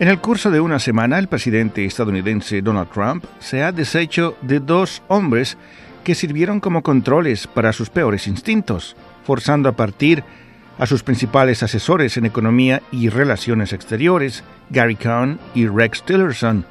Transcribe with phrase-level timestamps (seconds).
[0.00, 4.60] En el curso de una semana, el presidente estadounidense Donald Trump se ha deshecho de
[4.60, 5.58] dos hombres
[6.04, 10.22] que sirvieron como controles para sus peores instintos, forzando a partir
[10.78, 16.64] a sus principales asesores en economía y relaciones exteriores, Gary Cohn y Rex Tillerson,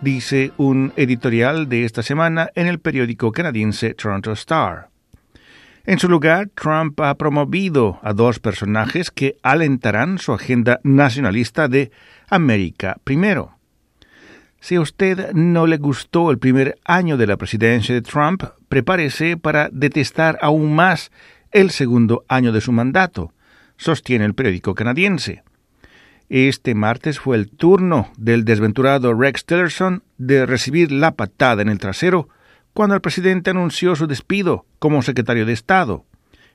[0.00, 4.88] dice un editorial de esta semana en el periódico canadiense Toronto Star.
[5.84, 11.90] En su lugar, Trump ha promovido a dos personajes que alentarán su agenda nacionalista de
[12.30, 13.56] América primero.
[14.60, 19.36] Si a usted no le gustó el primer año de la presidencia de Trump, prepárese
[19.36, 21.10] para detestar aún más
[21.50, 23.32] el segundo año de su mandato,
[23.76, 25.42] sostiene el periódico canadiense.
[26.28, 31.78] Este martes fue el turno del desventurado Rex Tillerson de recibir la patada en el
[31.78, 32.28] trasero
[32.72, 36.04] cuando el presidente anunció su despido como secretario de Estado.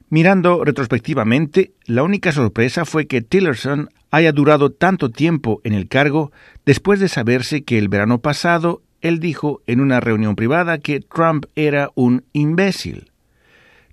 [0.10, 6.32] Mirando retrospectivamente, la única sorpresa fue que Tillerson haya durado tanto tiempo en el cargo
[6.66, 11.46] después de saberse que el verano pasado él dijo en una reunión privada que Trump
[11.56, 13.12] era un imbécil.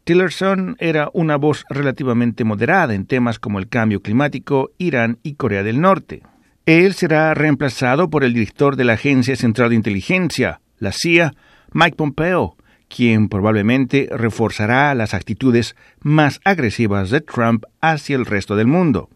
[0.04, 5.62] Tillerson era una voz relativamente moderada en temas como el cambio climático, Irán y Corea
[5.62, 6.22] del Norte.
[6.64, 11.34] Él será reemplazado por el director de la Agencia Central de Inteligencia, la CIA,
[11.72, 12.56] Mike Pompeo,
[12.88, 19.08] quien probablemente reforzará las actitudes más agresivas de Trump hacia el resto del mundo.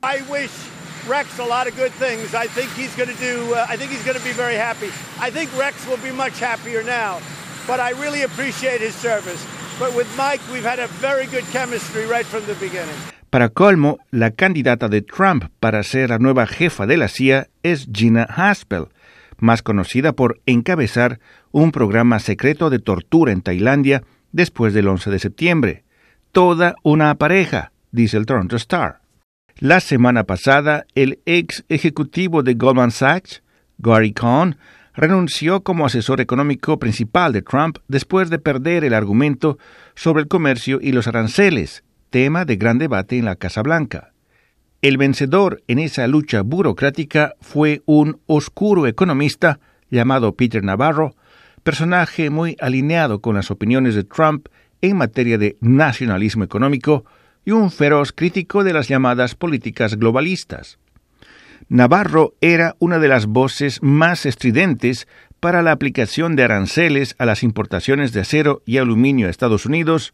[1.08, 2.34] Rex a lot of good things.
[2.34, 4.88] I think he's going to do uh, I think he's going to be very happy.
[5.20, 7.18] I think Rex will be much happier now.
[7.66, 9.44] But I really appreciate his service.
[9.78, 12.96] But with Mike we've had a very good chemistry right from the beginning.
[13.30, 17.88] Para colmo, la candidata de Trump para ser la nueva jefa de la CIA es
[17.92, 18.86] Gina Haspel,
[19.38, 21.18] más conocida por encabezar
[21.50, 25.84] un programa secreto de tortura en Tailandia después del 11 de septiembre.
[26.32, 29.00] Toda una pareja, dice el Toronto Star.
[29.58, 33.42] La semana pasada, el ex ejecutivo de Goldman Sachs,
[33.78, 34.58] Gary Cohn,
[34.92, 39.56] renunció como asesor económico principal de Trump después de perder el argumento
[39.94, 44.12] sobre el comercio y los aranceles, tema de gran debate en la Casa Blanca.
[44.82, 49.58] El vencedor en esa lucha burocrática fue un oscuro economista
[49.90, 51.16] llamado Peter Navarro,
[51.62, 54.48] personaje muy alineado con las opiniones de Trump
[54.82, 57.06] en materia de nacionalismo económico
[57.46, 60.78] y un feroz crítico de las llamadas políticas globalistas.
[61.68, 65.08] Navarro era una de las voces más estridentes
[65.40, 70.12] para la aplicación de aranceles a las importaciones de acero y aluminio a Estados Unidos,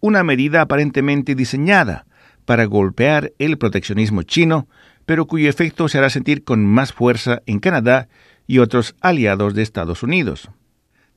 [0.00, 2.06] una medida aparentemente diseñada
[2.46, 4.66] para golpear el proteccionismo chino,
[5.04, 8.08] pero cuyo efecto se hará sentir con más fuerza en Canadá
[8.46, 10.50] y otros aliados de Estados Unidos.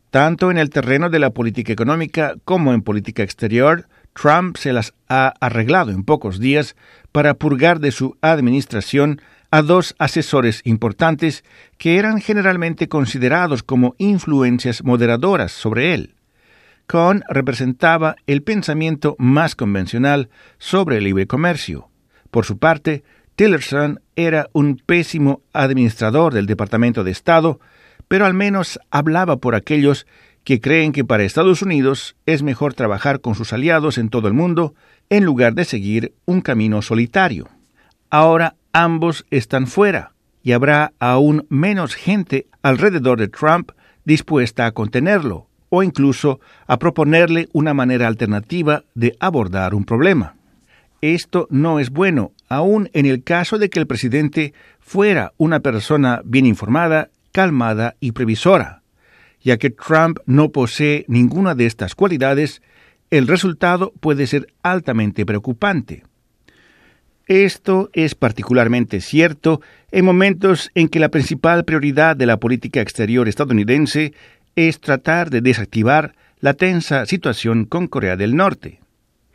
[0.10, 4.94] Tanto en el terreno de la política económica como en política exterior, Trump se las
[5.10, 6.76] ha arreglado en pocos días
[7.12, 11.44] para purgar de su administración a dos asesores importantes
[11.78, 16.16] que eran generalmente considerados como influencias moderadoras sobre él.
[16.88, 21.90] Cohn representaba el pensamiento más convencional sobre el libre comercio.
[22.32, 23.04] Por su parte,
[23.36, 27.60] Tillerson era un pésimo administrador del Departamento de Estado
[28.14, 30.06] pero al menos hablaba por aquellos
[30.44, 34.34] que creen que para Estados Unidos es mejor trabajar con sus aliados en todo el
[34.34, 34.74] mundo
[35.10, 37.50] en lugar de seguir un camino solitario.
[38.10, 43.72] Ahora ambos están fuera y habrá aún menos gente alrededor de Trump
[44.06, 50.36] dispuesta a contenerlo o incluso a proponerle una manera alternativa de abordar un problema.
[51.02, 56.22] Esto no es bueno, aun en el caso de que el presidente fuera una persona
[56.24, 58.83] bien informada calmada y previsora.
[59.44, 62.62] Ya que Trump no posee ninguna de estas cualidades,
[63.10, 66.04] el resultado puede ser altamente preocupante.
[67.28, 69.62] Esto es particularmente cierto
[69.92, 74.14] en momentos en que la principal prioridad de la política exterior estadounidense
[74.56, 78.82] es tratar de desactivar la tensa situación con Corea del Norte.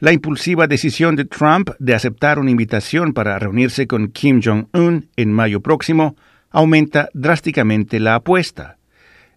[0.01, 5.33] La impulsiva decisión de Trump de aceptar una invitación para reunirse con Kim Jong-un en
[5.33, 6.15] mayo próximo
[6.51, 8.78] aumenta drásticamente la apuesta.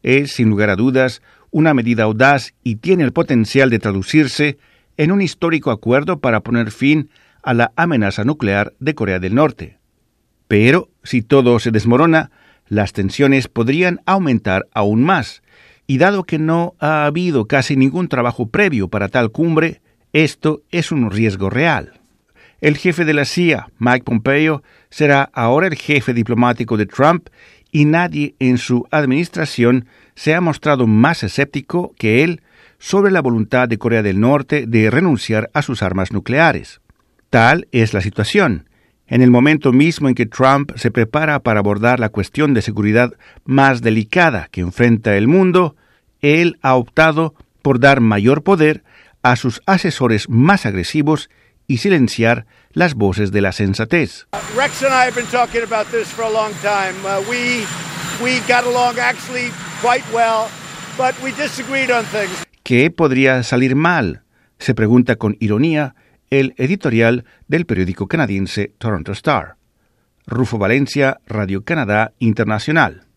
[0.03, 1.21] Es, sin lugar a dudas,
[1.51, 4.57] una medida audaz y tiene el potencial de traducirse
[4.97, 7.09] en un histórico acuerdo para poner fin
[7.43, 9.77] a la amenaza nuclear de Corea del Norte.
[10.47, 12.31] Pero, si todo se desmorona,
[12.67, 15.41] las tensiones podrían aumentar aún más,
[15.87, 19.81] y dado que no ha habido casi ningún trabajo previo para tal cumbre,
[20.13, 21.99] esto es un riesgo real.
[22.61, 27.27] El jefe de la CIA, Mike Pompeo, será ahora el jefe diplomático de Trump
[27.71, 29.85] y nadie en su administración
[30.15, 32.41] se ha mostrado más escéptico que él
[32.77, 36.81] sobre la voluntad de Corea del Norte de renunciar a sus armas nucleares.
[37.29, 38.67] Tal es la situación.
[39.07, 43.13] En el momento mismo en que Trump se prepara para abordar la cuestión de seguridad
[43.45, 45.75] más delicada que enfrenta el mundo,
[46.21, 48.83] él ha optado por dar mayor poder
[49.21, 51.29] a sus asesores más agresivos
[51.67, 54.27] y silenciar las voces de la sensatez.
[54.55, 56.95] Rex and I have been talking about this for a long time.
[57.05, 57.65] Uh, we
[58.23, 60.47] we got along actually quite well,
[60.97, 62.43] but we disagreed on things.
[62.63, 64.23] ¿Qué podría salir mal?
[64.59, 65.95] Se pregunta con ironía
[66.29, 69.55] el editorial del periódico canadiense Toronto Star.
[70.27, 73.07] Rufo Valencia, Radio Canadá Internacional.